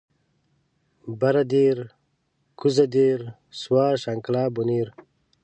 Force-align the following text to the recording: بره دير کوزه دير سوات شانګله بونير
بره 1.19 1.43
دير 1.53 1.77
کوزه 2.59 2.85
دير 2.95 3.19
سوات 3.61 3.95
شانګله 4.03 4.43
بونير 4.55 4.87